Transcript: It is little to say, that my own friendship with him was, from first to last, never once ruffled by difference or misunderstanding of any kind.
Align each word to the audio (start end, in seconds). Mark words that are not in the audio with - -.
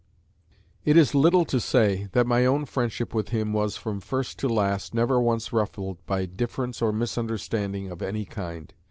It 0.83 0.97
is 0.97 1.13
little 1.13 1.45
to 1.45 1.59
say, 1.59 2.07
that 2.13 2.25
my 2.25 2.43
own 2.43 2.65
friendship 2.65 3.13
with 3.13 3.29
him 3.29 3.53
was, 3.53 3.77
from 3.77 3.99
first 3.99 4.39
to 4.39 4.49
last, 4.49 4.95
never 4.95 5.21
once 5.21 5.53
ruffled 5.53 6.03
by 6.07 6.25
difference 6.25 6.81
or 6.81 6.91
misunderstanding 6.91 7.91
of 7.91 8.01
any 8.01 8.25
kind. 8.25 8.73